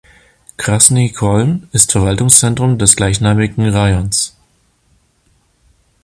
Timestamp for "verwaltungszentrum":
1.91-2.79